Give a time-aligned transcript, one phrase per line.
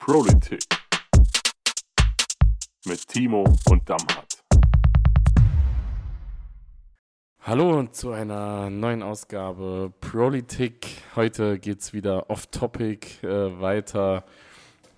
[0.00, 0.64] Politik
[2.86, 4.42] mit Timo und Damhardt.
[7.42, 10.86] Hallo zu einer neuen Ausgabe Politik.
[11.16, 14.24] Heute geht es wieder off-topic äh, weiter.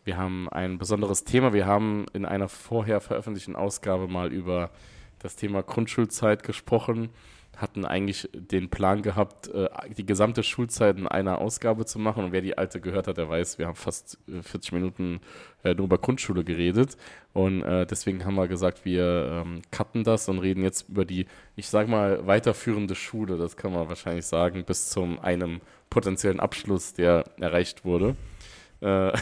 [0.04, 1.52] Wir haben ein besonderes Thema.
[1.52, 4.70] Wir haben in einer vorher veröffentlichten Ausgabe mal über
[5.18, 7.10] das Thema Grundschulzeit gesprochen
[7.56, 12.24] hatten eigentlich den Plan gehabt, äh, die gesamte Schulzeit in einer Ausgabe zu machen.
[12.24, 15.20] Und wer die alte gehört hat, der weiß, wir haben fast 40 äh, Minuten
[15.62, 16.96] äh, nur über Grundschule geredet.
[17.34, 21.24] Und deswegen haben wir gesagt, wir ähm, cutten das und reden jetzt über die,
[21.57, 23.38] ich sag mal, weiterführende Schule.
[23.38, 28.16] Das kann man wahrscheinlich sagen, bis zum einem potenziellen Abschluss, der erreicht wurde.
[28.80, 29.12] da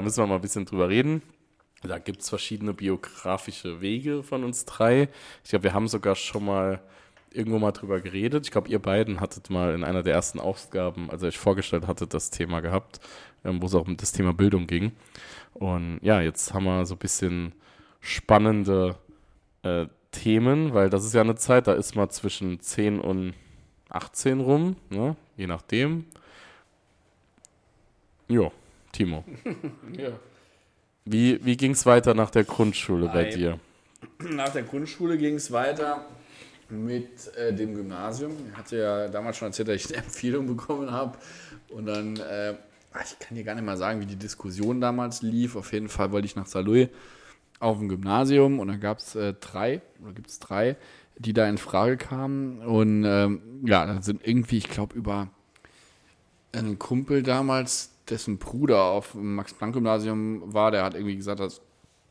[0.00, 1.20] müssen wir mal ein bisschen drüber reden.
[1.82, 5.08] Da gibt es verschiedene biografische Wege von uns drei.
[5.42, 6.80] Ich glaube, wir haben sogar schon mal
[7.34, 8.44] irgendwo mal drüber geredet.
[8.46, 11.86] Ich glaube, ihr beiden hattet mal in einer der ersten Ausgaben, als ihr euch vorgestellt
[11.86, 13.00] hattet, das Thema gehabt,
[13.44, 14.92] ähm, wo es auch um das Thema Bildung ging.
[15.52, 17.52] Und ja, jetzt haben wir so ein bisschen
[18.00, 18.96] spannende
[19.62, 23.34] äh, Themen, weil das ist ja eine Zeit, da ist man zwischen 10 und
[23.88, 25.16] 18 rum, ne?
[25.36, 26.04] je nachdem.
[28.28, 28.52] Jo,
[28.92, 29.24] Timo.
[29.96, 30.10] ja.
[31.04, 33.58] Wie, wie ging es weiter nach der Grundschule bei dir?
[34.18, 36.06] Nach der Grundschule ging es weiter
[36.74, 38.32] mit äh, dem Gymnasium.
[38.50, 41.16] Ich hatte ja damals schon erzählt, dass ich eine Empfehlung bekommen habe.
[41.70, 42.52] Und dann, äh,
[43.02, 45.56] ich kann dir gar nicht mal sagen, wie die Diskussion damals lief.
[45.56, 46.88] Auf jeden Fall wollte ich nach Saarlouis
[47.60, 50.76] auf dem Gymnasium und dann gab es äh, drei, oder gibt es drei,
[51.16, 52.60] die da in Frage kamen.
[52.60, 55.28] Und ähm, ja, dann sind irgendwie, ich glaube, über
[56.52, 61.62] einen Kumpel damals, dessen Bruder auf dem Max-Planck-Gymnasium war, der hat irgendwie gesagt, das ist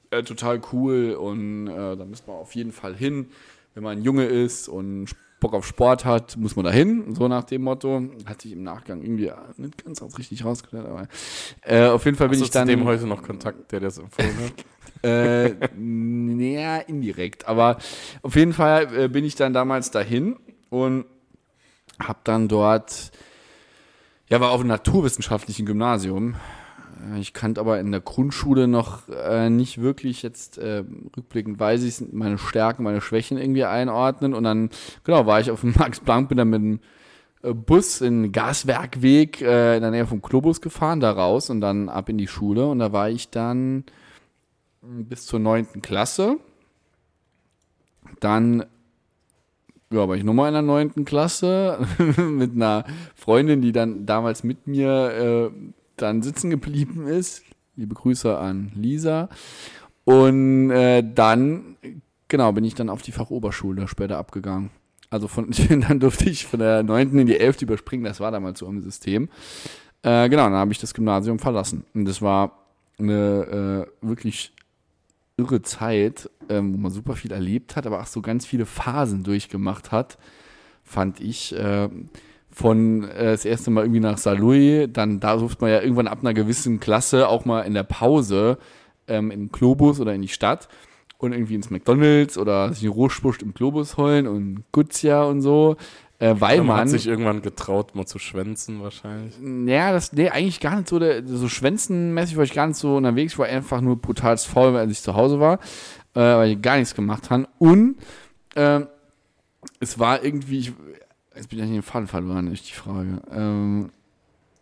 [0.10, 3.28] äh, total cool und äh, da müssen wir auf jeden Fall hin
[3.74, 7.44] wenn man ein Junge ist und Bock auf Sport hat, muss man dahin, so nach
[7.44, 8.02] dem Motto.
[8.26, 11.08] Hat sich im Nachgang irgendwie nicht ganz richtig rausgestellt, aber
[11.64, 12.68] äh, auf jeden Fall bin Hast ich dann.
[12.68, 14.66] Dem heute noch Kontakt, der das empfohlen hat?
[15.04, 17.78] äh, näher indirekt, aber
[18.22, 20.38] auf jeden Fall äh, bin ich dann damals dahin
[20.70, 21.06] und
[22.00, 23.12] habe dann dort,
[24.30, 26.36] ja, war auf einem naturwissenschaftlichen Gymnasium
[27.20, 30.22] ich kannte aber in der Grundschule noch äh, nicht wirklich.
[30.22, 30.84] Jetzt äh,
[31.18, 34.34] rückblickend weiß ich meine Stärken, meine Schwächen irgendwie einordnen.
[34.34, 34.70] Und dann
[35.04, 36.80] genau war ich auf dem Max Planck bin dann mit dem
[37.44, 41.90] äh, Bus in Gaswerkweg äh, in der Nähe vom Globus gefahren da raus und dann
[41.90, 42.68] ab in die Schule.
[42.68, 43.84] Und da war ich dann
[44.82, 46.38] bis zur neunten Klasse.
[48.20, 48.66] Dann
[49.92, 51.86] ja, war ich nochmal in der neunten Klasse
[52.18, 52.84] mit einer
[53.16, 57.44] Freundin, die dann damals mit mir äh, dann sitzen geblieben ist.
[57.76, 59.30] Liebe Grüße an Lisa.
[60.06, 61.78] Und äh, dann,
[62.28, 64.70] genau, bin ich dann auf die Fachoberschule später abgegangen.
[65.10, 67.18] Also von, dann durfte ich von der 9.
[67.20, 67.62] in die 11.
[67.62, 69.30] überspringen, das war damals so im System.
[70.02, 71.86] Äh, genau, dann habe ich das Gymnasium verlassen.
[71.94, 72.60] Und das war
[73.00, 74.54] eine äh, wirklich
[75.38, 79.24] irre Zeit, ähm, wo man super viel erlebt hat, aber auch so ganz viele Phasen
[79.24, 80.18] durchgemacht hat,
[80.84, 81.56] fand ich.
[81.56, 81.90] Äh,
[82.54, 86.20] von äh, das erste Mal irgendwie nach Saarlouis, dann da durfte man ja irgendwann ab
[86.22, 88.58] einer gewissen Klasse auch mal in der Pause
[89.08, 90.68] ähm, in den Globus oder in die Stadt
[91.18, 95.78] und irgendwie ins McDonalds oder sich eine Rohspuscht im Globus holen und Gutzia und so.
[96.20, 99.34] Äh, weil man, man hat sich irgendwann getraut, mal zu schwänzen wahrscheinlich.
[99.66, 102.96] Ja, das, nee, eigentlich gar nicht so, der, so schwänzenmäßig war ich gar nicht so
[102.98, 105.56] unterwegs, ich war einfach nur brutal faul, als ich zu Hause war,
[106.14, 107.48] äh, weil ich gar nichts gemacht habe.
[107.58, 107.96] Und
[108.56, 108.82] äh,
[109.80, 110.74] es war irgendwie, ich,
[111.36, 113.22] Jetzt bin ich in den Faden verloren, ist die Frage.
[113.32, 113.92] Ähm,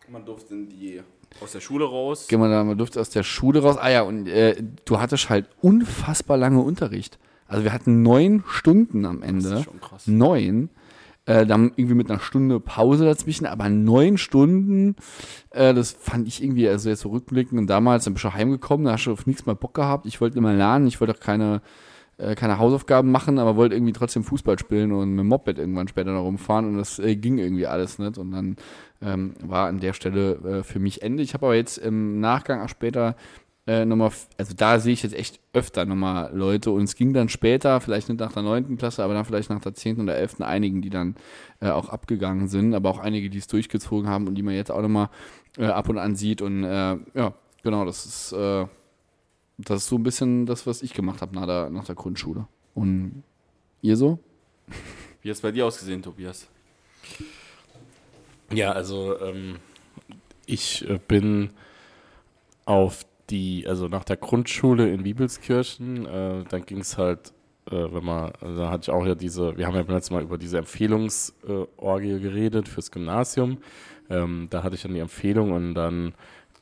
[0.09, 1.01] man durfte in die
[1.41, 2.27] aus der Schule raus.
[2.27, 3.77] Gehen wir da, man durfte aus der Schule raus.
[3.77, 7.19] Ah ja, und äh, du hattest halt unfassbar lange Unterricht.
[7.47, 9.49] Also wir hatten neun Stunden am Ende.
[9.49, 10.07] Das ist schon krass.
[10.07, 10.69] Neun.
[11.25, 14.95] Äh, dann irgendwie mit einer Stunde Pause dazwischen, aber neun Stunden,
[15.51, 18.87] äh, das fand ich irgendwie, also jetzt so rückblickend und damals, dann bist du heimgekommen,
[18.87, 20.07] da hast du auf nichts mehr Bock gehabt.
[20.07, 21.61] Ich wollte immer lernen, ich wollte auch keine
[22.21, 25.87] äh, keine Hausaufgaben machen, aber wollte irgendwie trotzdem Fußball spielen und mit dem Moped irgendwann
[25.87, 28.17] später noch rumfahren und das äh, ging irgendwie alles nicht.
[28.17, 28.55] Und dann
[29.01, 31.23] ähm, war an der Stelle äh, für mich Ende.
[31.23, 33.15] Ich habe aber jetzt im Nachgang auch später
[33.67, 37.29] äh, nochmal, also da sehe ich jetzt echt öfter nochmal Leute und es ging dann
[37.29, 40.43] später, vielleicht nicht nach der neunten Klasse, aber dann vielleicht nach der zehnten oder elften
[40.43, 41.15] einigen, die dann
[41.59, 44.71] äh, auch abgegangen sind, aber auch einige, die es durchgezogen haben und die man jetzt
[44.71, 45.09] auch nochmal
[45.57, 48.65] äh, ab und an sieht und äh, ja, genau, das ist äh,
[49.65, 52.47] das ist so ein bisschen das, was ich gemacht habe nach der, nach der Grundschule.
[52.73, 53.23] Und
[53.81, 54.19] ihr so?
[55.21, 56.47] Wie hat es bei dir ausgesehen, Tobias?
[58.51, 59.57] Ja, also ähm,
[60.45, 61.51] ich äh, bin
[62.65, 67.33] auf die, also nach der Grundschule in Wiebelskirchen, äh, dann ging es halt,
[67.67, 70.15] äh, wenn man, also da hatte ich auch ja diese, wir haben ja beim letzten
[70.15, 73.59] Mal über diese Empfehlungsorgie geredet fürs Gymnasium.
[74.09, 76.13] Ähm, da hatte ich dann die Empfehlung und dann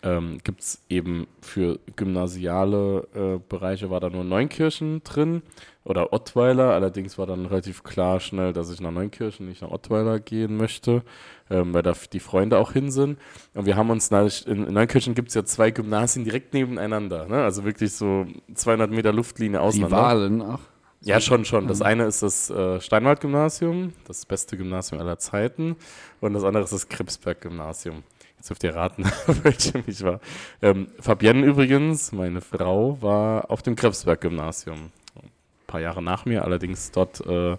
[0.01, 5.41] ähm, gibt es eben für gymnasiale äh, Bereiche war da nur Neunkirchen drin
[5.83, 6.73] oder Ottweiler.
[6.73, 11.03] Allerdings war dann relativ klar schnell, dass ich nach Neunkirchen, nicht nach Ottweiler gehen möchte,
[11.49, 13.19] ähm, weil da die Freunde auch hin sind.
[13.53, 17.27] Und wir haben uns, in, in Neunkirchen gibt es ja zwei Gymnasien direkt nebeneinander.
[17.27, 17.43] Ne?
[17.43, 19.97] Also wirklich so 200 Meter Luftlinie auseinander.
[19.97, 20.61] Rivalen, ach.
[21.01, 21.67] Ja, schon, schon.
[21.67, 25.77] Das eine ist das äh, Steinwald-Gymnasium, das beste Gymnasium aller Zeiten.
[26.19, 28.03] Und das andere ist das Kripsberg-Gymnasium.
[28.39, 29.03] Jetzt dürft ihr raten,
[29.43, 30.21] welchem ich war.
[30.61, 34.91] Ähm, Fabienne übrigens, meine Frau, war auf dem Krebsberg-Gymnasium.
[35.21, 35.29] Ein
[35.67, 37.57] paar Jahre nach mir, allerdings dort äh,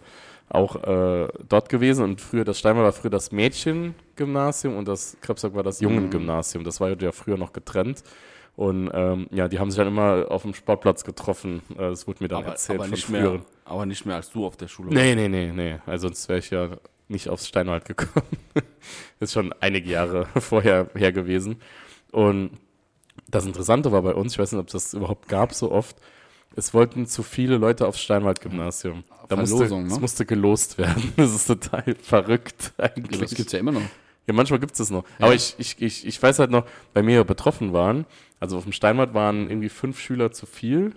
[0.48, 2.02] auch äh, dort gewesen.
[2.04, 6.64] Und früher, das Steinwald war früher das Mädchen-Gymnasium und das Krebsberg war das Jungen-Gymnasium.
[6.64, 8.02] Das war ja früher noch getrennt.
[8.56, 11.60] Und ähm, ja, die haben sich dann immer auf dem Sportplatz getroffen.
[11.74, 13.32] Äh, das wurde mir dann aber, erzählt aber von nicht früheren.
[13.34, 15.76] mehr, Aber nicht mehr als du auf der Schule Nee, nee, nee, nee.
[15.84, 16.68] Also sonst wäre ich ja
[17.10, 18.26] nicht aufs Steinwald gekommen.
[19.20, 21.56] ist schon einige Jahre vorher her gewesen.
[22.12, 22.50] Und
[23.28, 25.96] das Interessante war bei uns, ich weiß nicht, ob es das überhaupt gab so oft,
[26.56, 29.04] es wollten zu viele Leute aufs Steinwald-Gymnasium.
[29.28, 29.92] Da musste, Verlosung, ne?
[29.92, 31.12] es musste gelost werden.
[31.16, 33.20] Das ist total verrückt eigentlich.
[33.20, 33.82] Das gibt's ja immer noch.
[34.26, 35.04] Ja, manchmal gibt es das noch.
[35.18, 38.06] Aber ich, ich, ich, ich weiß halt noch, bei mir betroffen waren,
[38.40, 40.94] also auf dem Steinwald waren irgendwie fünf Schüler zu viel.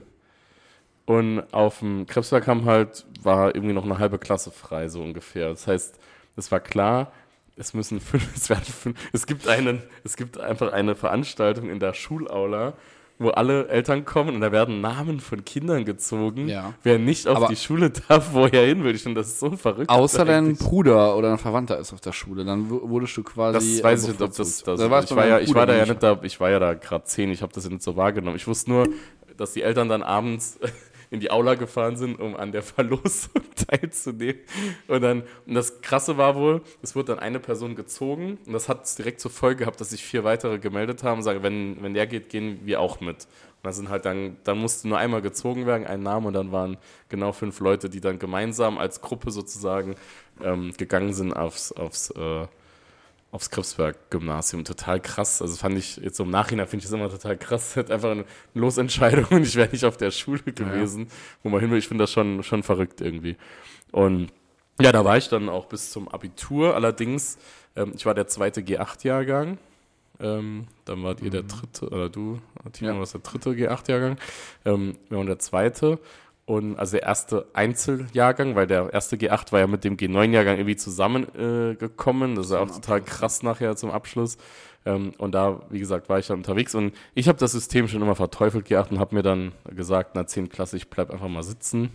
[1.06, 5.50] Und auf dem Krebsberg haben halt, war irgendwie noch eine halbe Klasse frei, so ungefähr.
[5.50, 6.00] Das heißt,
[6.38, 7.12] es war klar,
[7.58, 11.80] es müssen fünf, es werden fünf, es gibt einen, es gibt einfach eine Veranstaltung in
[11.80, 12.74] der Schulaula,
[13.20, 16.74] wo alle Eltern kommen und da werden Namen von Kindern gezogen, Ja.
[16.84, 18.96] wer nicht auf Aber- die Schule darf, wo er hin will.
[18.96, 19.90] Ich finde das so verrückt.
[19.90, 20.56] Außer dein.
[20.56, 23.76] Bruder oder ein Verwandter ist auf der Schule, dann wurdest du quasi.
[23.76, 25.74] Das weiß ich nicht, ob das, das Da warst ich, war ja, ich war da
[25.74, 25.90] ja nicht.
[25.90, 28.36] nicht da, ich war ja da gerade zehn, ich habe das ja nicht so wahrgenommen.
[28.38, 28.88] Ich wusste nur,
[29.38, 30.60] dass die Eltern dann abends
[31.14, 34.42] in die Aula gefahren sind, um an der Verlosung teilzunehmen.
[34.88, 38.68] Und dann, und das Krasse war wohl, es wurde dann eine Person gezogen und das
[38.68, 41.94] hat direkt zur Folge gehabt, dass sich vier weitere gemeldet haben und sagen, wenn, wenn
[41.94, 43.28] der geht, gehen wir auch mit.
[43.28, 43.28] Und
[43.62, 46.78] dann sind halt dann, dann musste nur einmal gezogen werden, ein Name und dann waren
[47.10, 49.96] genau fünf Leute, die dann gemeinsam als Gruppe sozusagen
[50.42, 52.48] ähm, gegangen sind aufs, aufs äh,
[53.34, 54.64] aufs Krebsberg-Gymnasium.
[54.64, 55.42] Total krass.
[55.42, 57.76] Also fand ich jetzt so im Nachhinein finde ich das immer total krass.
[57.76, 61.08] Halt einfach eine Losentscheidung und ich wäre nicht auf der Schule gewesen,
[61.42, 61.80] wo man hin will.
[61.80, 63.36] Ich finde das schon, schon verrückt irgendwie.
[63.92, 64.32] Und
[64.80, 66.76] ja, da war ich dann auch bis zum Abitur.
[66.76, 67.38] Allerdings,
[67.76, 69.58] ähm, ich war der zweite G8-Jahrgang.
[70.20, 72.40] Ähm, dann wart ihr der dritte, oder du,
[72.72, 73.00] Timo, Ja.
[73.00, 74.18] warst der dritte G8-Jahrgang.
[74.64, 76.00] Ähm, wir waren der zweite.
[76.46, 80.76] Und also der erste Einzeljahrgang, weil der erste G8 war ja mit dem G9-Jahrgang irgendwie
[80.76, 82.34] zusammengekommen.
[82.34, 84.38] Äh, das ist ja auch total krass nachher zum Abschluss.
[84.86, 88.02] Ähm, und da, wie gesagt, war ich dann unterwegs und ich habe das System schon
[88.02, 90.50] immer verteufelt G8 und habe mir dann gesagt, na 10.
[90.50, 91.92] Klasse, ich bleib einfach mal sitzen.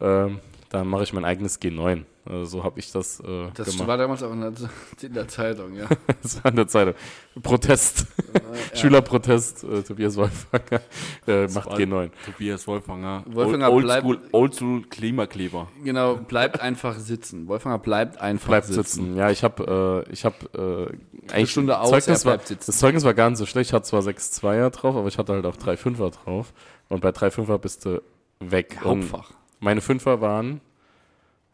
[0.00, 2.04] Ähm, dann mache ich mein eigenes G9.
[2.28, 3.88] Also so habe ich das, äh, Das gemacht.
[3.88, 4.52] war damals auch in der,
[5.02, 5.86] in der Zeitung, ja.
[6.22, 6.94] Das war in der Zeitung.
[7.42, 8.06] Protest.
[8.74, 9.64] Schülerprotest.
[9.64, 10.80] Äh, Tobias Wolfhanger
[11.26, 12.10] äh, macht war- G9.
[12.26, 13.24] Tobias Wolfanger.
[13.26, 15.68] Wolfanger Old, bleibt- Oldschool, Oldschool Klimakleber.
[15.82, 17.48] Genau, bleibt einfach sitzen.
[17.48, 18.82] Wolfganger bleibt einfach Bleibt sitzen.
[18.82, 19.16] sitzen.
[19.16, 20.86] Ja, ich habe äh, ich hab, äh,
[21.32, 22.64] eigentlich Stunde aus, Zeugnis er war, bleibt sitzen.
[22.66, 23.70] Das Zeugnis war gar nicht so schlecht.
[23.70, 26.52] Ich hatte zwar 6 2er drauf, aber ich hatte halt auch 3 5er drauf.
[26.90, 28.02] Und bei 3 5er bist du
[28.40, 28.80] weg.
[28.84, 29.32] Und Hauptfach.
[29.60, 30.60] meine Fünfer waren,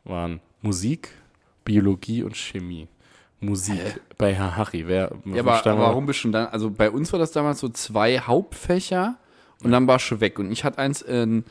[0.04, 1.10] waren Musik,
[1.64, 2.88] Biologie und Chemie.
[3.38, 4.86] Musik bei Herr Harry.
[4.86, 6.46] Wer Ja, aber, warum bist du dann?
[6.46, 9.16] Also bei uns war das damals so zwei Hauptfächer
[9.62, 10.38] und dann warst du weg.
[10.38, 11.44] Und ich hatte eins in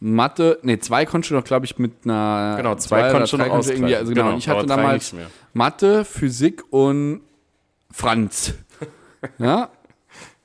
[0.00, 2.54] Mathe, nee, zwei konntest du noch, glaube ich, mit einer.
[2.56, 4.26] Genau, zwei oder konntest du noch konntest irgendwie, also genau.
[4.26, 5.14] Genau, ich hatte damals.
[5.52, 7.20] Mathe, Physik und
[7.92, 8.54] Franz.
[9.38, 9.68] ja,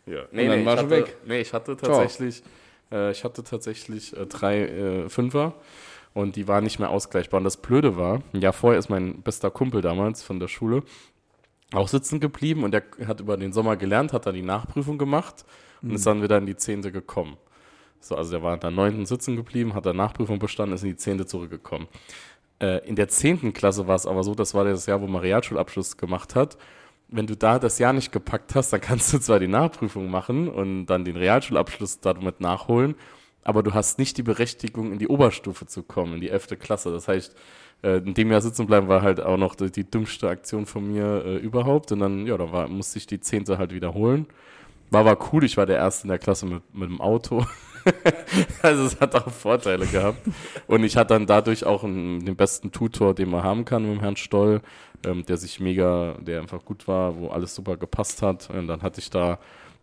[0.05, 0.21] Ja.
[0.31, 1.17] Und dann ich warst du hatte, weg.
[1.25, 2.43] Nee, ich hatte tatsächlich,
[2.91, 5.55] äh, ich hatte tatsächlich äh, drei äh, Fünfer
[6.13, 7.39] und die waren nicht mehr ausgleichbar.
[7.39, 10.83] Und das Blöde war, ein Jahr vorher ist mein bester Kumpel damals von der Schule
[11.71, 15.45] auch sitzen geblieben und der hat über den Sommer gelernt, hat dann die Nachprüfung gemacht
[15.81, 17.37] und ist dann wieder in die Zehnte gekommen.
[17.99, 20.89] So, also der war in der neunten sitzen geblieben, hat der Nachprüfung bestanden, ist in
[20.89, 21.87] die Zehnte zurückgekommen.
[22.59, 25.21] Äh, in der zehnten Klasse war es aber so, das war das Jahr, wo man
[25.21, 26.57] Realschulabschluss gemacht hat.
[27.07, 30.47] Wenn du da das Jahr nicht gepackt hast, dann kannst du zwar die Nachprüfung machen
[30.47, 32.95] und dann den Realschulabschluss damit nachholen,
[33.49, 36.91] aber du hast nicht die Berechtigung, in die Oberstufe zu kommen, in die elfte Klasse.
[36.91, 37.35] Das heißt,
[37.81, 41.25] äh, in dem Jahr sitzen bleiben war halt auch noch die, dümmste Aktion von mir
[41.25, 41.91] äh, überhaupt.
[41.91, 44.27] Und dann, ja, da war, musste ich die zehnte halt wiederholen.
[44.91, 47.43] War aber cool, ich war der Erste in der Klasse mit, mit dem Auto.
[48.61, 50.19] also es hat auch Vorteile gehabt.
[50.67, 53.93] Und ich hatte dann dadurch auch einen, den besten Tutor, den man haben kann mit
[53.93, 54.61] dem Herrn Stoll,
[55.03, 58.51] ähm, der sich mega, der einfach gut war, wo alles super gepasst hat.
[58.51, 59.39] Und dann hatte ich da,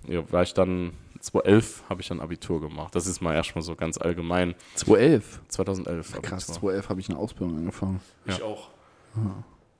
[0.06, 0.92] ja, war ich dann
[1.26, 2.94] 2011 habe ich dann Abitur gemacht.
[2.94, 4.54] Das ist mal erstmal so ganz allgemein.
[4.76, 5.40] 2011.
[5.48, 6.12] 2011.
[6.22, 6.54] Krass, Abitur.
[6.54, 8.00] 2011 habe ich eine Ausbildung angefangen.
[8.26, 8.68] Ich auch.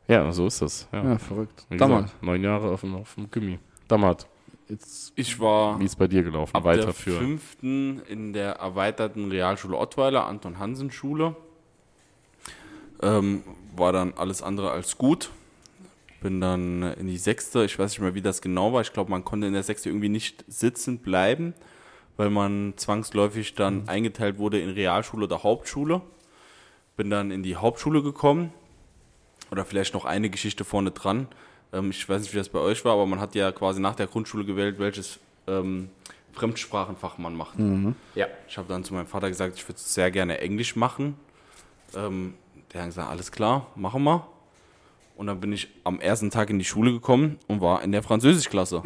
[0.09, 0.89] Ja, so ist das.
[0.93, 1.05] Ja.
[1.05, 1.67] Ja, verrückt.
[1.69, 2.05] Wie Damals.
[2.07, 3.59] gesagt, neun Jahre auf dem, auf dem Gimmi.
[3.89, 4.27] Damals.
[4.69, 6.55] jetzt, Ich war wie ist bei dir gelaufen?
[6.55, 7.19] ab der Weiterführen.
[7.21, 11.37] fünften in der erweiterten Realschule Ottweiler, Anton Hansen Schule.
[13.03, 13.43] Ähm,
[13.77, 15.31] war dann alles andere als gut.
[16.21, 18.81] Bin dann in die sechste, ich weiß nicht mehr, wie das genau war.
[18.81, 21.55] Ich glaube, man konnte in der sechste irgendwie nicht sitzen bleiben,
[22.17, 26.01] weil man zwangsläufig dann eingeteilt wurde in Realschule oder Hauptschule.
[26.97, 28.53] Bin dann in die Hauptschule gekommen.
[29.51, 31.29] Oder vielleicht noch eine Geschichte vorne dran.
[31.73, 33.95] Ähm, ich weiß nicht, wie das bei euch war, aber man hat ja quasi nach
[33.95, 35.91] der Grundschule gewählt, welches ähm,
[36.33, 37.59] Fremdsprachenfach man macht.
[38.15, 38.27] Ja.
[38.49, 41.15] Ich habe dann zu meinem Vater gesagt, ich würde sehr gerne Englisch machen.
[41.95, 42.35] Ähm,
[42.73, 44.27] der hat gesagt, alles klar, machen wir.
[45.17, 48.03] Und dann bin ich am ersten Tag in die Schule gekommen und war in der
[48.03, 48.83] Französischklasse.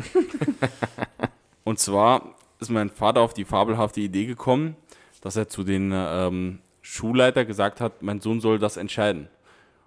[1.65, 4.77] und zwar ist mein Vater auf die fabelhafte Idee gekommen,
[5.21, 9.29] dass er zu den ähm, Schulleiter gesagt hat, mein Sohn soll das entscheiden.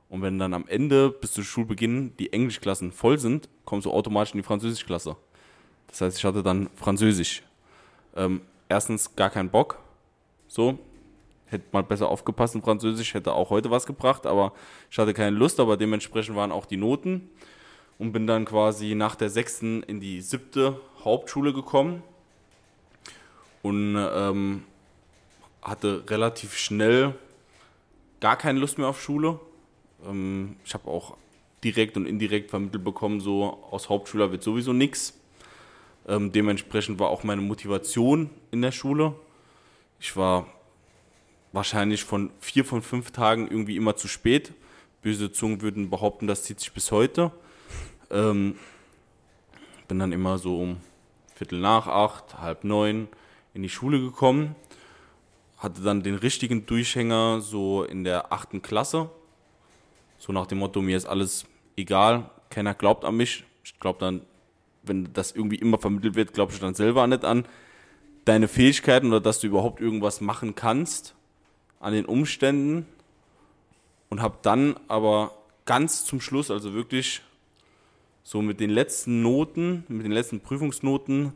[0.09, 4.33] Und wenn dann am Ende bis zu Schulbeginn die Englischklassen voll sind, kommst du automatisch
[4.33, 5.15] in die Französischklasse.
[5.87, 7.41] Das heißt, ich hatte dann Französisch.
[8.15, 9.79] Ähm, erstens gar keinen Bock.
[10.47, 10.77] So,
[11.53, 14.53] hätte mal besser aufgepasst in Französisch, hätte auch heute was gebracht, aber
[14.91, 17.29] ich hatte keine Lust, aber dementsprechend waren auch die Noten
[17.97, 22.03] und bin dann quasi nach der sechsten in die siebte Hauptschule gekommen
[23.61, 24.63] und ähm,
[25.61, 27.15] hatte relativ schnell
[28.19, 29.39] gar keine Lust mehr auf Schule.
[30.05, 31.15] Ähm, ich habe auch
[31.63, 35.19] direkt und indirekt vermittelt bekommen, so aus Hauptschüler wird sowieso nichts.
[36.07, 39.13] Ähm, dementsprechend war auch meine Motivation in der Schule.
[39.99, 40.47] Ich war
[41.53, 44.51] wahrscheinlich von vier von fünf Tagen irgendwie immer zu spät.
[45.01, 47.31] Böse Zungen würden behaupten, das zieht sich bis heute.
[48.09, 48.55] Ähm,
[49.87, 50.77] bin dann immer so um
[51.35, 53.07] Viertel nach acht, halb neun
[53.53, 54.55] in die Schule gekommen.
[55.57, 59.09] Hatte dann den richtigen Durchhänger so in der achten Klasse.
[60.17, 61.45] So nach dem Motto, mir ist alles
[61.77, 63.45] egal, keiner glaubt an mich.
[63.63, 64.21] Ich glaube dann,
[64.83, 67.45] wenn das irgendwie immer vermittelt wird, glaubst du dann selber nicht an
[68.25, 71.13] deine Fähigkeiten oder dass du überhaupt irgendwas machen kannst
[71.83, 72.85] an den Umständen
[74.09, 75.33] und habe dann aber
[75.65, 77.21] ganz zum Schluss, also wirklich
[78.23, 81.33] so mit den letzten Noten, mit den letzten Prüfungsnoten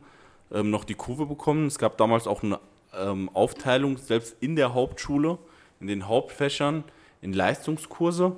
[0.52, 1.68] ähm, noch die Kurve bekommen.
[1.68, 2.60] Es gab damals auch eine
[2.98, 5.38] ähm, Aufteilung, selbst in der Hauptschule,
[5.82, 6.86] in den Hauptfächern,
[7.22, 8.34] in Leistungskurse.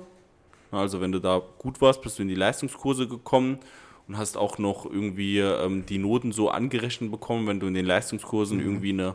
[0.72, 3.60] Also wenn du da gut warst, bist du in die Leistungskurse gekommen
[4.08, 7.86] und hast auch noch irgendwie ähm, die Noten so angerechnet bekommen, wenn du in den
[7.86, 9.14] Leistungskursen irgendwie eine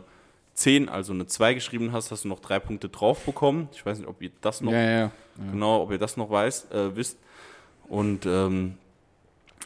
[0.56, 3.68] 10, also eine 2 geschrieben hast, hast du noch drei Punkte drauf bekommen.
[3.72, 5.12] Ich weiß nicht, ob ihr das noch Ja, ja.
[5.36, 7.18] genau, ob ihr das noch weiß, äh, wisst.
[7.88, 8.78] Und ähm,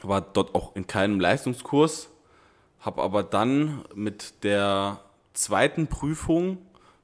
[0.03, 2.11] war dort auch in keinem Leistungskurs,
[2.81, 5.01] habe aber dann mit der
[5.33, 6.59] zweiten Prüfung,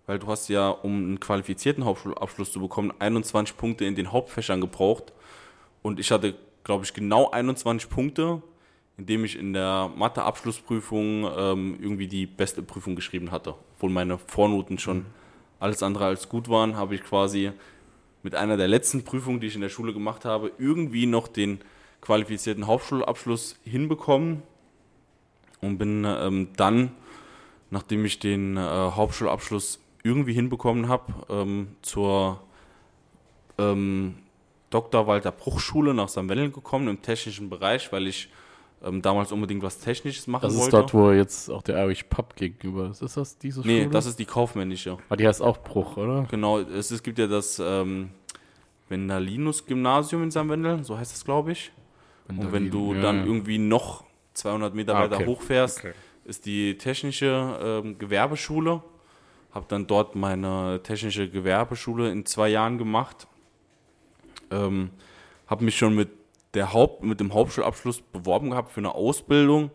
[0.07, 4.61] weil du hast ja, um einen qualifizierten Hauptschulabschluss zu bekommen, 21 Punkte in den Hauptfächern
[4.61, 5.13] gebraucht.
[5.83, 8.43] Und ich hatte, glaube ich, genau 21 Punkte,
[8.97, 13.55] indem ich in der Mathe-Abschlussprüfung ähm, irgendwie die beste Prüfung geschrieben hatte.
[13.77, 15.07] Obwohl meine Vornoten schon
[15.61, 17.53] alles andere als gut waren, habe ich quasi
[18.23, 21.61] mit einer der letzten Prüfungen, die ich in der Schule gemacht habe, irgendwie noch den
[22.01, 24.43] qualifizierten Hauptschulabschluss hinbekommen
[25.61, 26.93] und bin ähm, dann,
[27.71, 32.41] nachdem ich den äh, Hauptschulabschluss irgendwie hinbekommen habe, ähm, zur
[33.59, 34.17] ähm,
[34.71, 35.07] Dr.
[35.07, 36.29] Walter Bruchschule nach St.
[36.29, 38.29] Wendel gekommen im technischen Bereich, weil ich
[38.85, 40.77] ähm, damals unbedingt was Technisches machen Das ist wollte.
[40.77, 43.03] dort, wo jetzt auch der Irish Pub gegenüber ist.
[43.03, 43.91] Ist das diese nee, Schule?
[43.91, 44.99] das ist die kaufmännische.
[45.09, 46.27] Ah, die heißt auch Bruch, oder?
[46.31, 48.11] Genau, es, es gibt ja das ähm,
[48.89, 50.49] Wendalinus-Gymnasium in St.
[50.49, 51.73] Wendel, so heißt es, glaube ich.
[52.29, 53.25] Und wenn du ja, dann ja.
[53.27, 54.05] irgendwie noch
[54.35, 55.27] 200 Meter Ah, weiter okay.
[55.27, 55.93] hochfährst, Okay.
[56.25, 58.83] ist die technische ähm, Gewerbeschule.
[59.53, 63.27] Habe dann dort meine technische Gewerbeschule in zwei Jahren gemacht.
[64.51, 64.91] Ähm,
[65.47, 66.11] habe mich schon mit,
[66.57, 69.71] der Haupt, mit dem Hauptschulabschluss beworben gehabt für eine Ausbildung.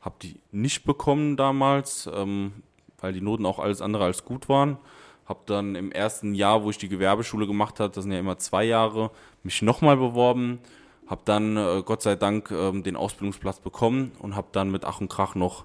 [0.00, 2.62] Habe die nicht bekommen damals, ähm,
[3.00, 4.76] weil die Noten auch alles andere als gut waren.
[5.24, 8.38] Habe dann im ersten Jahr, wo ich die Gewerbeschule gemacht habe, das sind ja immer
[8.38, 9.10] zwei Jahre,
[9.42, 10.60] mich nochmal beworben.
[11.08, 15.00] Habe dann äh, Gott sei Dank ähm, den Ausbildungsplatz bekommen und habe dann mit Ach
[15.00, 15.64] und Krach noch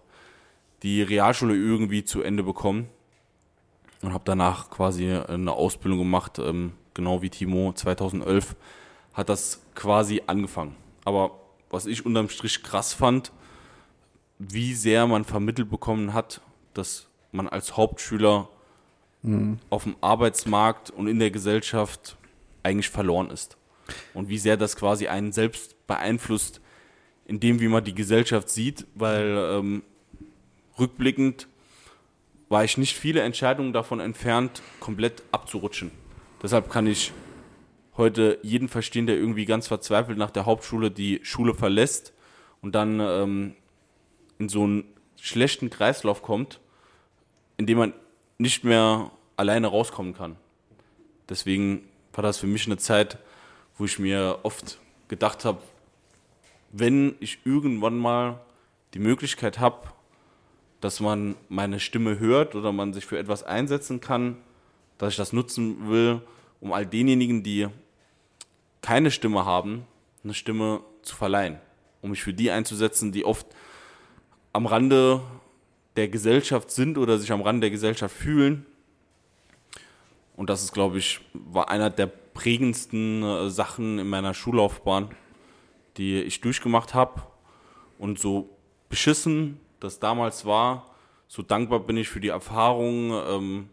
[0.82, 2.90] die Realschule irgendwie zu Ende bekommen
[4.02, 8.56] und habe danach quasi eine Ausbildung gemacht, ähm, genau wie Timo 2011
[9.14, 10.76] hat das quasi angefangen.
[11.06, 11.40] Aber
[11.70, 13.32] was ich unterm Strich krass fand,
[14.40, 16.42] wie sehr man vermittelt bekommen hat,
[16.74, 18.50] dass man als Hauptschüler
[19.70, 22.18] auf dem Arbeitsmarkt und in der Gesellschaft
[22.64, 23.56] eigentlich verloren ist.
[24.14, 26.60] Und wie sehr das quasi einen selbst beeinflusst,
[27.26, 29.84] in dem, wie man die Gesellschaft sieht, weil ähm,
[30.80, 31.48] rückblickend
[32.50, 35.92] war ich nicht viele Entscheidungen davon entfernt, komplett abzurutschen.
[36.42, 37.14] Deshalb kann ich
[38.02, 42.14] heute jeden verstehen, der irgendwie ganz verzweifelt nach der Hauptschule die Schule verlässt
[42.62, 43.56] und dann ähm,
[44.40, 44.84] in so einen
[45.20, 46.60] schlechten Kreislauf kommt,
[47.58, 47.94] in dem man
[48.38, 50.36] nicht mehr alleine rauskommen kann.
[51.30, 53.18] Deswegen war das für mich eine Zeit,
[53.78, 55.60] wo ich mir oft gedacht habe,
[56.72, 58.40] wenn ich irgendwann mal
[58.94, 59.90] die Möglichkeit habe,
[60.80, 64.38] dass man meine Stimme hört oder man sich für etwas einsetzen kann,
[64.98, 66.22] dass ich das nutzen will,
[66.60, 67.68] um all denjenigen, die
[68.82, 69.86] keine Stimme haben,
[70.24, 71.60] eine Stimme zu verleihen,
[72.02, 73.48] um mich für die einzusetzen, die oft
[74.54, 75.22] am Rande
[75.96, 78.66] der Gesellschaft sind oder sich am Rande der Gesellschaft fühlen.
[80.36, 85.10] Und das ist, glaube ich, war einer der prägendsten äh, Sachen in meiner Schullaufbahn,
[85.98, 87.22] die ich durchgemacht habe.
[88.00, 88.50] Und so
[88.90, 90.88] beschissen das damals war,
[91.28, 93.70] so dankbar bin ich für die Erfahrung, ähm,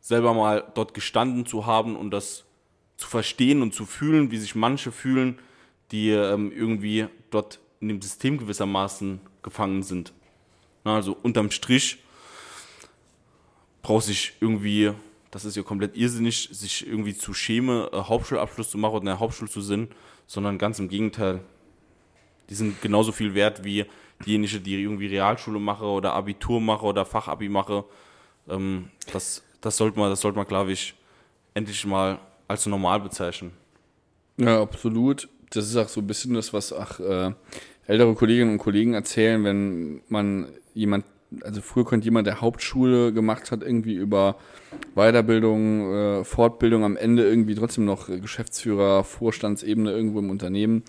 [0.00, 2.44] selber mal dort gestanden zu haben und das
[2.98, 5.38] zu verstehen und zu fühlen, wie sich manche fühlen,
[5.92, 10.12] die ähm, irgendwie dort in dem System gewissermaßen gefangen sind.
[10.84, 11.98] Na, also unterm Strich
[13.82, 14.92] braucht sich irgendwie,
[15.30, 19.06] das ist ja komplett irrsinnig, sich irgendwie zu schämen, äh, Hauptschulabschluss zu machen oder in
[19.06, 19.94] der Hauptschule zu sind,
[20.26, 21.40] sondern ganz im Gegenteil.
[22.50, 23.86] Die sind genauso viel wert wie
[24.26, 27.84] diejenige, die irgendwie Realschule mache oder Abitur mache oder Fachabi mache.
[28.48, 30.94] Ähm, das, das sollte man, das sollte man, glaube ich,
[31.54, 33.52] endlich mal als normal bezeichnen.
[34.38, 35.28] Ja, absolut.
[35.50, 37.32] Das ist auch so ein bisschen das, was ach, äh,
[37.86, 41.04] ältere Kolleginnen und Kollegen erzählen, wenn man jemand,
[41.42, 44.36] also früher konnte jemand, der Hauptschule gemacht hat, irgendwie über
[44.94, 50.84] Weiterbildung, äh, Fortbildung am Ende irgendwie trotzdem noch Geschäftsführer, Vorstandsebene irgendwo im Unternehmen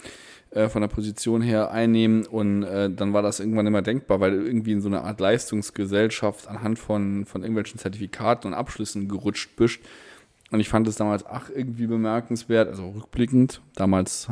[0.51, 4.34] äh, von der Position her einnehmen und äh, dann war das irgendwann immer denkbar, weil
[4.34, 9.80] irgendwie in so eine Art Leistungsgesellschaft anhand von, von irgendwelchen Zertifikaten und Abschlüssen gerutscht bist.
[10.51, 14.27] Und ich fand es damals ach irgendwie bemerkenswert, also rückblickend, damals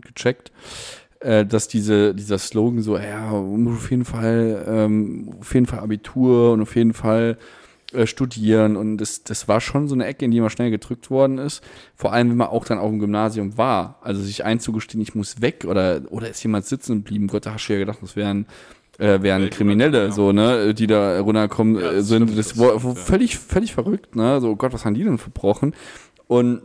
[0.00, 0.50] gecheckt,
[1.20, 6.52] äh, dass diese, dieser Slogan so, ja, auf jeden Fall, ähm, auf jeden Fall Abitur
[6.52, 7.38] und auf jeden Fall
[7.92, 11.10] äh, studieren und das, das war schon so eine Ecke, in die man schnell gedrückt
[11.10, 11.62] worden ist.
[11.96, 13.98] Vor allem, wenn man auch dann auf dem Gymnasium war.
[14.00, 17.26] Also sich einzugestehen, ich muss weg oder, oder ist jemand sitzen geblieben.
[17.26, 18.46] Gott, da hast du ja gedacht, das wären,
[19.00, 20.14] äh, wären Kriminelle, genau.
[20.14, 22.28] so, ne, die da runterkommen ja, das sind.
[22.28, 24.40] Stimmt, das, das war völlig, völlig verrückt, ne?
[24.40, 25.74] So, Gott, was haben die denn verbrochen?
[26.26, 26.62] Und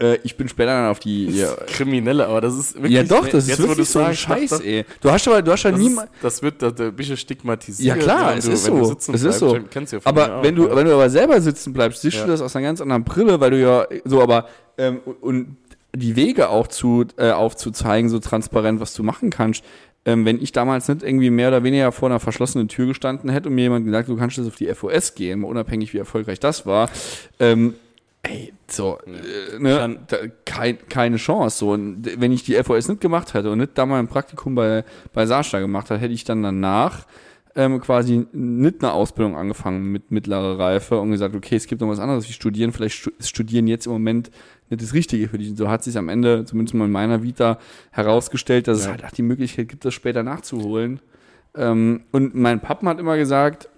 [0.00, 2.92] äh, ich bin später dann auf die ja, Kriminelle, aber das ist wirklich.
[2.92, 4.84] Ja, doch, das ist wirklich so ein Scheiß, ey.
[5.00, 6.08] Du hast aber, du hast ja niemals.
[6.22, 7.96] Das wird, da, bist du stigmatisiert.
[7.96, 8.96] Ja, klar, es du, ist so.
[9.12, 9.56] Es ist so.
[9.56, 9.62] Ja
[10.04, 12.24] aber wenn du, wenn du aber selber sitzen bleibst, siehst ja.
[12.24, 15.56] du das aus einer ganz anderen Brille, weil du ja so, aber, ähm, und
[15.94, 19.64] die Wege auch zu, äh, aufzuzeigen, so transparent, was du machen kannst.
[20.06, 23.48] Ähm, wenn ich damals nicht irgendwie mehr oder weniger vor einer verschlossenen Tür gestanden hätte
[23.48, 26.64] und mir jemand gesagt, du kannst jetzt auf die FOS gehen, unabhängig wie erfolgreich das
[26.64, 26.88] war,
[27.38, 27.74] ähm,
[28.22, 31.58] Ey, so, äh, ne, da, kein, keine Chance.
[31.58, 34.54] So, und wenn ich die FOS nicht gemacht hätte und nicht da mal ein Praktikum
[34.54, 34.84] bei,
[35.14, 37.06] bei Sascha gemacht hätte, hätte ich dann danach
[37.56, 41.88] ähm, quasi nicht eine Ausbildung angefangen mit mittlerer Reife und gesagt, okay, es gibt noch
[41.88, 44.30] was anderes wie studieren, vielleicht ist studieren jetzt im Moment
[44.68, 45.50] nicht das Richtige für dich.
[45.50, 47.58] Und so hat sich am Ende, zumindest mal in meiner Vita,
[47.90, 48.84] herausgestellt, dass ja.
[48.84, 51.00] es halt auch die Möglichkeit gibt, das später nachzuholen.
[51.54, 53.68] Ähm, und mein Papa hat immer gesagt,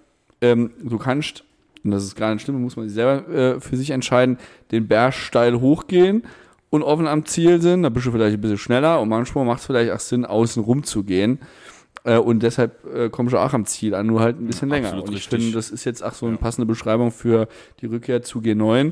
[0.41, 1.43] ähm, du kannst
[1.83, 4.37] und das ist gar nicht schlimm, muss man sich selber äh, für sich entscheiden,
[4.71, 6.23] den Berg steil hochgehen
[6.69, 9.59] und offen am Ziel sind, da bist du vielleicht ein bisschen schneller und manchmal macht
[9.59, 11.39] es vielleicht auch Sinn, außen rum zu gehen.
[12.03, 15.01] Äh, und deshalb äh, kommst du auch am Ziel an, nur halt ein bisschen länger.
[15.01, 17.47] Und ich finde, das ist jetzt auch so eine passende Beschreibung für
[17.81, 18.91] die Rückkehr zu G9,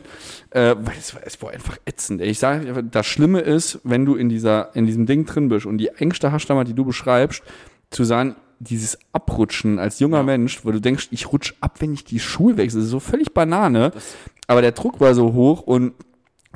[0.51, 2.21] äh, weil es war, es war einfach ätzend.
[2.21, 5.77] Ich sage, das Schlimme ist, wenn du in dieser, in diesem Ding drin bist und
[5.77, 7.43] die Ängste hast, die du beschreibst,
[7.89, 10.23] zu sagen, dieses Abrutschen als junger ja.
[10.23, 12.79] Mensch, wo du denkst, ich rutsch ab, wenn ich die Schuhe wechsle.
[12.79, 13.91] Das ist so völlig Banane.
[13.91, 14.15] Das
[14.51, 15.93] aber der Druck war so hoch und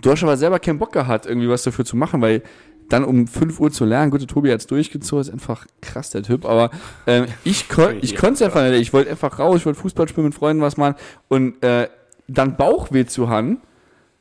[0.02, 2.44] du hast aber selber keinen Bock gehabt, irgendwie was dafür zu machen, weil
[2.90, 6.46] dann um 5 Uhr zu lernen, gute Tobi hat's durchgezogen, ist einfach krass, der Typ,
[6.46, 6.72] aber
[7.08, 8.82] ähm, ich, kon ich konnte es einfach nicht.
[8.82, 10.96] Ich wollte einfach raus, ich wollte Fußball spielen mit Freunden, was machen
[11.28, 11.90] und äh,
[12.28, 13.62] dann Bauchweh zu haben,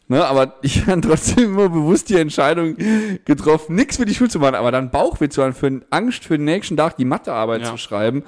[0.07, 2.77] Ne, aber ich habe trotzdem immer bewusst die Entscheidung
[3.24, 6.37] getroffen, nichts für die Schule zu machen, aber dann Bauchweh zu haben, für Angst für
[6.37, 7.70] den nächsten Tag die Mathearbeit ja.
[7.70, 8.22] zu schreiben.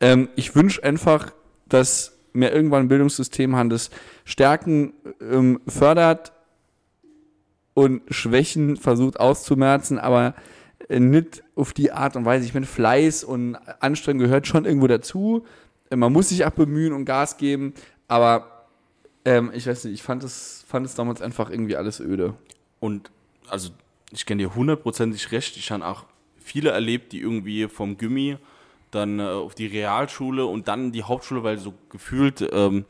[0.00, 1.32] Ähm, ich wünsche einfach,
[1.68, 3.90] dass wir irgendwann ein Bildungssystem haben, das
[4.24, 6.32] Stärken ähm, fördert
[7.80, 10.34] und Schwächen versucht auszumerzen, aber
[10.88, 12.44] nicht auf die Art und Weise.
[12.44, 15.44] Ich meine, Fleiß und Anstrengung gehört schon irgendwo dazu.
[15.94, 17.74] Man muss sich auch bemühen und Gas geben,
[18.08, 18.66] aber
[19.24, 22.34] ähm, ich weiß nicht, ich fand es, fand damals einfach irgendwie alles öde.
[22.80, 23.10] Und
[23.48, 23.70] also
[24.12, 25.56] ich kenne dir hundertprozentig recht.
[25.56, 26.04] Ich habe auch
[26.38, 28.36] viele erlebt, die irgendwie vom Gimmi
[28.90, 32.84] dann äh, auf die Realschule und dann die Hauptschule, weil so gefühlt ähm,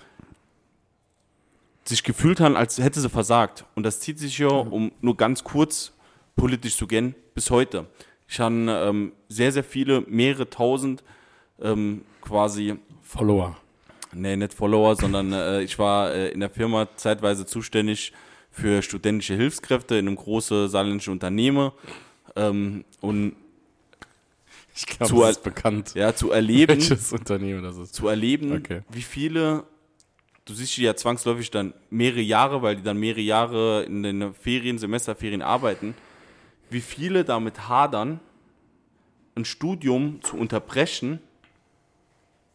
[1.90, 3.64] sich gefühlt haben, als hätte sie versagt.
[3.74, 5.92] Und das zieht sich ja, um nur ganz kurz
[6.36, 7.86] politisch zu gehen, bis heute.
[8.28, 11.02] Ich habe ähm, sehr, sehr viele, mehrere tausend
[11.60, 13.56] ähm, quasi Follower.
[14.12, 18.12] Nee, nicht Follower, sondern äh, ich war äh, in der Firma zeitweise zuständig
[18.50, 21.70] für studentische Hilfskräfte in einem großen saarländischen Unternehmen.
[22.36, 23.34] Ähm, und
[24.74, 25.94] Ich glaube, Zu- das ist bekannt.
[25.94, 27.94] ja, zu erleben, Welches Unternehmen das ist.
[27.94, 28.80] zu erleben, Okay.
[28.90, 29.64] wie viele,
[30.50, 34.34] du siehst die ja zwangsläufig dann mehrere Jahre, weil die dann mehrere Jahre in den
[34.34, 35.94] Ferien, Semesterferien arbeiten,
[36.70, 38.18] wie viele damit hadern,
[39.36, 41.20] ein Studium zu unterbrechen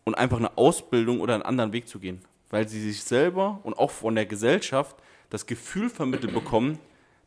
[0.03, 2.21] und einfach eine Ausbildung oder einen anderen Weg zu gehen.
[2.49, 4.97] Weil sie sich selber und auch von der Gesellschaft
[5.29, 6.77] das Gefühl vermittelt bekommen,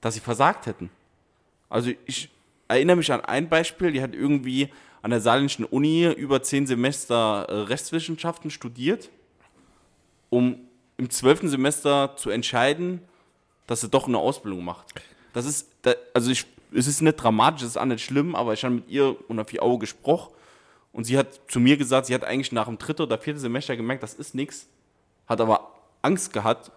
[0.03, 0.91] dass sie versagt hätten.
[1.71, 2.29] Also ich
[2.69, 4.69] erinnere mich an ein Beispiel, die hat irgendwie
[5.01, 9.11] an der Saarländischen Uni über zehn Semester äh, Rechtswissenschaften studiert,
[10.31, 10.59] um
[10.97, 13.01] im zwölften Semester zu entscheiden,
[13.67, 14.87] dass sie doch eine Ausbildung macht.
[15.33, 18.53] Das ist, da, also ich, es ist nicht dramatisch, es ist auch nicht schlimm, aber
[18.53, 20.35] ich habe mit ihr unter vier Augen gesprochen
[20.93, 23.77] und sie hat zu mir gesagt, sie hat eigentlich nach dem dritten oder vierten Semester
[23.77, 24.67] gemerkt, das ist nichts,
[25.27, 26.73] hat aber Angst gehabt,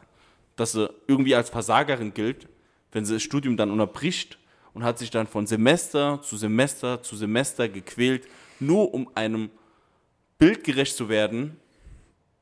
[0.55, 2.47] dass sie irgendwie als Versagerin gilt,
[2.91, 4.37] wenn sie das Studium dann unterbricht
[4.73, 8.27] und hat sich dann von Semester zu Semester zu Semester gequält,
[8.59, 9.49] nur um einem
[10.37, 11.57] Bild gerecht zu werden,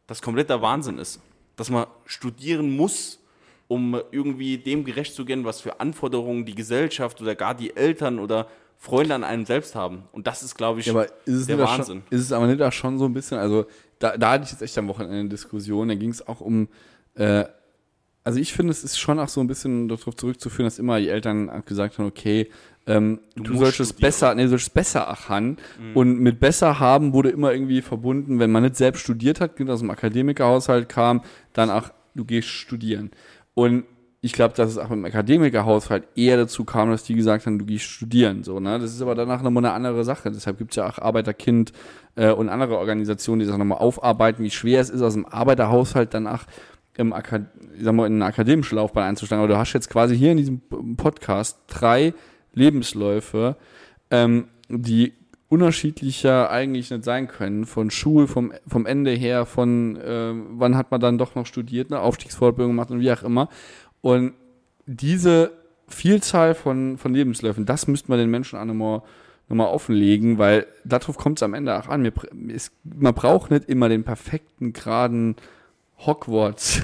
[0.10, 1.22] das kompletter Wahnsinn ist.
[1.56, 3.20] Dass man studieren muss,
[3.68, 8.20] um irgendwie dem gerecht zu gehen, was für Anforderungen die Gesellschaft oder gar die Eltern
[8.20, 10.04] oder Freunde an einem selbst haben.
[10.12, 12.02] Und das ist, glaube ich, Ja, der Wahnsinn.
[12.10, 13.66] Schon, ist es aber nicht auch schon so ein bisschen, also
[14.00, 16.70] da, da hatte ich jetzt echt am Wochenende eine Diskussion, da ging es auch um,
[17.16, 17.46] äh,
[18.24, 21.10] also ich finde, es ist schon auch so ein bisschen darauf zurückzuführen, dass immer die
[21.10, 22.50] Eltern gesagt haben, okay,
[22.86, 25.58] ähm, du, musst sollst es besser, nee, du sollst es besser haben.
[25.94, 29.80] Und mit besser haben wurde immer irgendwie verbunden, wenn man nicht selbst studiert hat, aus
[29.80, 31.22] dem Akademikerhaushalt kam,
[31.54, 33.12] dann auch, du gehst studieren.
[33.54, 33.86] Und
[34.22, 37.66] ich glaube, dass es auch im Akademikerhaushalt eher dazu kam, dass die gesagt haben, du
[37.66, 38.44] gehst studieren.
[38.44, 38.78] So, ne?
[38.80, 40.30] Das ist aber danach nochmal eine andere Sache.
[40.30, 41.72] Deshalb gibt es ja auch Arbeiterkind
[42.16, 46.14] äh, und andere Organisationen, die das nochmal aufarbeiten, wie schwer es ist, aus dem Arbeiterhaushalt
[46.14, 46.44] dann auch
[47.00, 47.46] im Akad
[47.82, 49.44] sag mal, in eine akademische Laufbahn einzusteigen.
[49.44, 50.62] Aber du hast jetzt quasi hier in diesem
[50.98, 52.14] Podcast drei
[52.54, 53.56] Lebensläufe,
[54.12, 55.14] ähm, die
[55.48, 57.66] unterschiedlicher eigentlich nicht sein können.
[57.66, 61.92] Von Schul, vom, vom Ende her, von äh, wann hat man dann doch noch studiert,
[61.92, 63.50] eine Aufstiegsfortbildung gemacht und wie auch immer.
[64.02, 64.34] Und
[64.86, 65.52] diese
[65.88, 69.02] Vielzahl von, von Lebensläufen, das müsste man den Menschen auch nochmal
[69.48, 72.04] nochmal offenlegen, weil darauf kommt es am Ende auch an.
[72.04, 72.14] Mir,
[72.54, 75.38] es, man braucht nicht immer den perfekten, geraden
[76.06, 76.82] Hogwarts,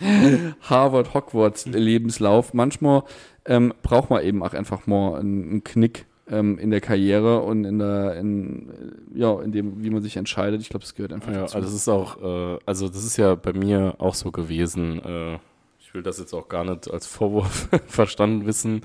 [0.62, 2.54] Harvard Hogwarts Lebenslauf.
[2.54, 3.02] Manchmal
[3.44, 7.64] ähm, braucht man eben auch einfach mal einen, einen Knick ähm, in der Karriere und
[7.64, 8.68] in der, in,
[9.14, 10.60] äh, ja, in dem, wie man sich entscheidet.
[10.60, 11.56] Ich glaube, es gehört einfach Ja, dazu.
[11.56, 15.02] also das ist auch, äh, also das ist ja bei mir auch so gewesen.
[15.02, 15.38] Äh,
[15.80, 18.82] ich will das jetzt auch gar nicht als Vorwurf verstanden wissen,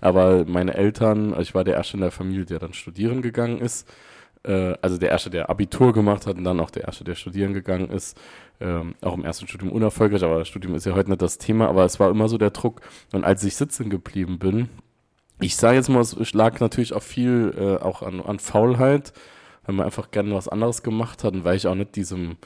[0.00, 3.58] aber meine Eltern, also ich war der Erste in der Familie, der dann studieren gegangen
[3.58, 3.86] ist.
[4.46, 7.52] Äh, also der Erste, der Abitur gemacht hat und dann auch der Erste, der studieren
[7.52, 8.18] gegangen ist.
[8.60, 11.68] Ähm, auch im ersten Studium unerfolgreich, aber das Studium ist ja heute nicht das Thema,
[11.68, 12.80] aber es war immer so der Druck.
[13.12, 14.70] Und als ich sitzen geblieben bin,
[15.40, 19.12] ich sage jetzt mal, es lag natürlich auch viel äh, auch an, an Faulheit,
[19.64, 22.36] weil man einfach gerne was anderes gemacht hat und weil ich auch nicht diesem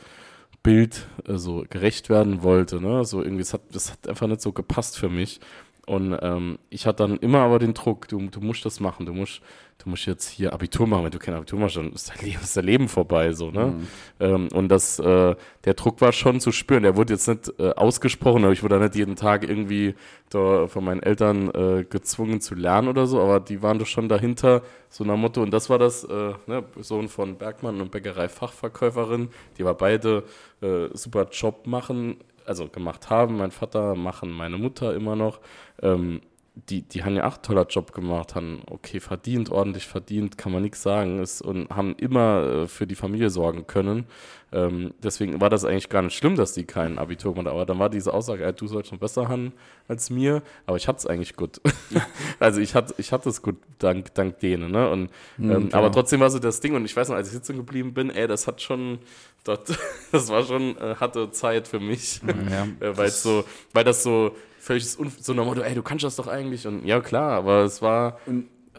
[0.63, 2.81] Bild äh, so gerecht werden wollte.
[2.81, 3.05] Ne?
[3.05, 5.41] So irgendwie, es hat, das hat einfach nicht so gepasst für mich.
[5.87, 9.13] Und ähm, ich hatte dann immer aber den Druck, du, du musst das machen, du
[9.13, 9.41] musst,
[9.83, 12.41] du musst jetzt hier Abitur machen, wenn du kein Abitur machst, dann ist dein Leben,
[12.43, 13.75] ist dein Leben vorbei, so, ne?
[14.21, 16.83] Ähm, und das, äh, der Druck war schon zu spüren.
[16.83, 19.95] Der wurde jetzt nicht äh, ausgesprochen, aber ich wurde da nicht jeden Tag irgendwie
[20.29, 24.09] da von meinen Eltern äh, gezwungen zu lernen oder so, aber die waren doch schon
[24.09, 29.29] dahinter, so nach Motto, und das war das, äh, ne, Sohn von Bergmann und Bäckerei-Fachverkäuferin,
[29.59, 30.25] die war beide
[30.61, 35.41] äh, super Job machen, also gemacht haben, mein Vater machen, meine Mutter immer noch.
[35.83, 36.21] Ähm,
[36.69, 40.63] die, die haben ja auch toller Job gemacht, haben okay verdient, ordentlich verdient, kann man
[40.63, 44.07] nichts sagen, ist, und haben immer äh, für die Familie sorgen können.
[44.53, 47.55] Ähm, deswegen war das eigentlich gar nicht schlimm, dass die kein Abitur gemacht haben.
[47.55, 49.53] Aber dann war diese Aussage, äh, du sollst schon besser haben
[49.89, 51.61] als mir, aber ich es eigentlich gut.
[52.41, 54.73] also ich hatte, ich hatte es gut dank, dank denen.
[54.73, 54.91] Ne?
[54.91, 55.83] Und, ähm, klar.
[55.83, 58.11] aber trotzdem war so das Ding, und ich weiß noch, als ich sitzen geblieben bin,
[58.11, 58.99] ey, das hat schon,
[59.45, 59.69] dort,
[60.13, 62.21] das war schon äh, harte Zeit für mich.
[62.51, 62.67] ja.
[62.87, 66.67] Äh, weil so, weil das so völlig so Motto, ey, du kannst das doch eigentlich.
[66.67, 68.19] Und ja, klar, aber es war,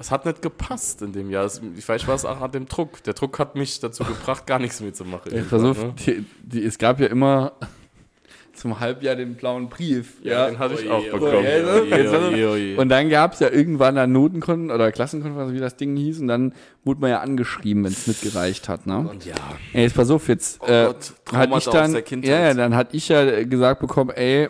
[0.02, 1.46] es hat nicht gepasst in dem Jahr.
[1.46, 3.02] Es, vielleicht war es auch an dem Druck.
[3.04, 5.34] Der Druck hat mich dazu gebracht, gar nichts mehr zu machen.
[5.34, 5.94] Ich versuch, ne?
[6.06, 7.54] die, die, es gab ja immer
[8.54, 10.16] zum Halbjahr den blauen Brief.
[10.24, 11.36] Ja, den hatte ich auch Oje, bekommen.
[11.38, 12.80] oje, oje, Ja, oje, ja, ja.
[12.80, 16.28] Und dann gab es ja irgendwann eine Notenkonferenz oder Klassenkonferenz, wie das Ding hieß, und
[16.28, 18.88] dann wurde man ja angeschrieben, wenn es nicht gereicht hat.
[18.88, 18.98] Ne?
[18.98, 19.36] Und ja,
[19.74, 22.30] Ey, jetzt pass auf, jetzt äh, Gott, hat ich aus dann, der Kindheit.
[22.32, 24.50] ja, ja, dann hat ich ja gesagt bekommen, ey,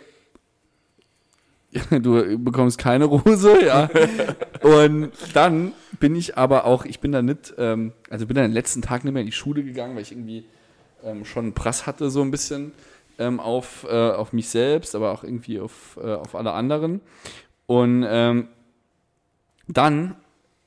[1.90, 3.88] du bekommst keine Rose, ja.
[4.60, 8.52] und dann bin ich aber auch, ich bin da nicht, ähm, also bin dann den
[8.52, 10.44] letzten Tag nicht mehr in die Schule gegangen, weil ich irgendwie
[11.04, 12.72] ähm, schon einen Prass hatte, so ein bisschen
[13.18, 17.00] ähm, auf, äh, auf mich selbst, aber auch irgendwie auf, äh, auf alle anderen.
[17.66, 18.48] Und ähm,
[19.68, 20.16] dann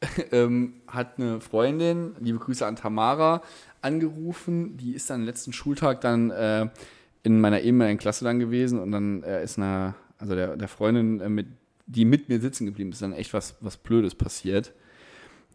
[0.31, 3.41] ähm, hat eine Freundin, liebe Grüße an Tamara,
[3.81, 4.77] angerufen.
[4.77, 6.67] Die ist dann letzten Schultag dann äh,
[7.23, 11.19] in meiner ehemaligen Klasse dann gewesen und dann äh, ist eine, also der, der Freundin,
[11.21, 11.47] äh, mit,
[11.85, 14.73] die mit mir sitzen geblieben ist, dann echt was, was Blödes passiert.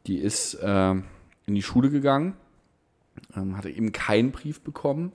[0.06, 2.36] Die ist äh, in die Schule gegangen,
[3.36, 5.12] ähm, hatte eben keinen Brief bekommen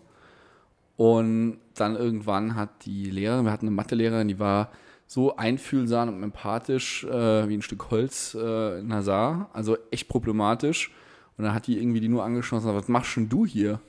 [0.98, 4.72] und dann irgendwann hat die Lehrerin, wir hatten eine Mathelehrerin, die war
[5.08, 9.50] so einfühlsam und empathisch äh, wie ein Stück Holz äh, in Nazar.
[9.54, 10.92] Also echt problematisch.
[11.38, 13.82] Und dann hat die irgendwie die nur angeschlossen, was machst denn du hier?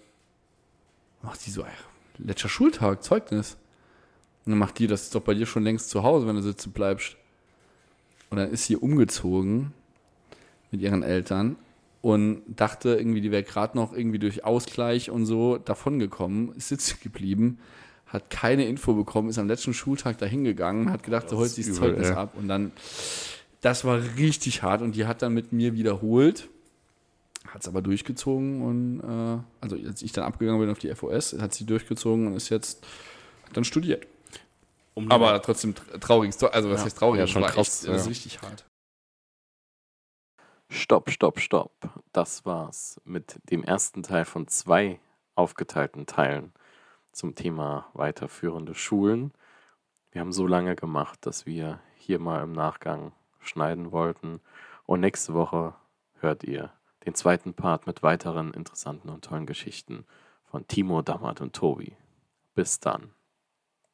[1.22, 1.70] Macht die so, ey,
[2.18, 3.56] letzter Schultag, Zeugnis.
[4.46, 6.42] Und dann macht die, das ist doch bei dir schon längst zu Hause, wenn du
[6.42, 7.16] sitzen bleibst.
[8.30, 9.72] Und dann ist sie umgezogen
[10.70, 11.56] mit ihren Eltern
[12.00, 16.98] und dachte irgendwie, die wäre gerade noch irgendwie durch Ausgleich und so davongekommen, ist sitzen
[17.02, 17.58] geblieben,
[18.06, 21.66] hat keine Info bekommen, ist am letzten Schultag dahin gegangen, hat gedacht, so holt sich
[21.66, 22.16] das Zeugnis ja.
[22.16, 22.70] ab und dann,
[23.60, 26.48] das war richtig hart und die hat dann mit mir wiederholt,
[27.48, 31.36] hat es aber durchgezogen und äh, also als ich dann abgegangen bin auf die FOS,
[31.40, 32.86] hat sie durchgezogen und ist jetzt
[33.46, 34.06] hat dann studiert.
[34.96, 36.84] Um aber trotzdem traurig, also was ja.
[36.86, 37.92] heißt traurig, ja, schon krass, echt, ja.
[37.92, 38.66] das ist richtig hart.
[40.70, 41.72] Stopp, stopp, stopp.
[42.12, 44.98] Das war's mit dem ersten Teil von zwei
[45.34, 46.54] aufgeteilten Teilen
[47.12, 49.32] zum Thema weiterführende Schulen.
[50.12, 54.40] Wir haben so lange gemacht, dass wir hier mal im Nachgang schneiden wollten.
[54.86, 55.74] Und nächste Woche
[56.20, 56.72] hört ihr
[57.04, 60.06] den zweiten Part mit weiteren interessanten und tollen Geschichten
[60.44, 61.96] von Timo, Dammert und Tobi.
[62.54, 63.12] Bis dann.